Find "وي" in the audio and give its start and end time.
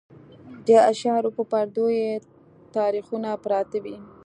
3.83-3.97